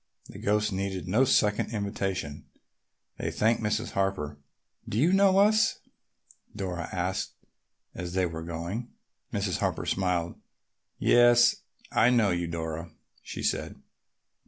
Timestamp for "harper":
3.91-4.39, 9.59-9.85